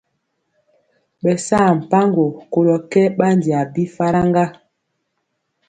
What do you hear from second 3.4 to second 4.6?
a bi faraŋga.